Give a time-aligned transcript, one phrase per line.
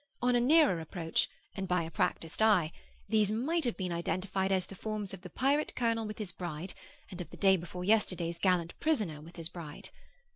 [0.23, 2.71] On a nearer approach, and by a practised eye,
[3.07, 6.73] these might have been identified as the forms of the pirate colonel with his bride,
[7.11, 9.91] and of the day before yesterday's gallant prisoner with his bride.